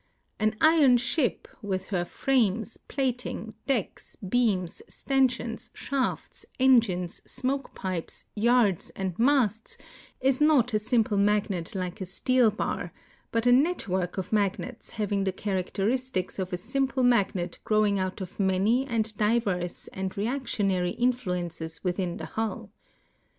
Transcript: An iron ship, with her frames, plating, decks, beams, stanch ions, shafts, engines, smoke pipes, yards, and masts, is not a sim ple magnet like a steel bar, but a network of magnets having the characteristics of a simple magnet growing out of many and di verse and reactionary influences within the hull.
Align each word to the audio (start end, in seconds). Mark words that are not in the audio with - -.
An 0.39 0.55
iron 0.61 0.97
ship, 0.97 1.47
with 1.61 1.85
her 1.93 2.03
frames, 2.05 2.77
plating, 2.87 3.53
decks, 3.67 4.15
beams, 4.27 4.81
stanch 4.89 5.39
ions, 5.39 5.69
shafts, 5.75 6.43
engines, 6.59 7.21
smoke 7.23 7.75
pipes, 7.75 8.25
yards, 8.35 8.89
and 8.95 9.13
masts, 9.19 9.77
is 10.19 10.41
not 10.41 10.73
a 10.73 10.79
sim 10.79 11.03
ple 11.03 11.19
magnet 11.19 11.75
like 11.75 12.01
a 12.01 12.07
steel 12.07 12.49
bar, 12.49 12.91
but 13.31 13.45
a 13.45 13.51
network 13.51 14.17
of 14.17 14.33
magnets 14.33 14.89
having 14.89 15.23
the 15.23 15.31
characteristics 15.31 16.39
of 16.39 16.51
a 16.51 16.57
simple 16.57 17.03
magnet 17.03 17.59
growing 17.63 17.99
out 17.99 18.21
of 18.21 18.39
many 18.39 18.87
and 18.87 19.15
di 19.17 19.37
verse 19.37 19.87
and 19.93 20.17
reactionary 20.17 20.93
influences 20.93 21.83
within 21.83 22.17
the 22.17 22.25
hull. 22.25 22.71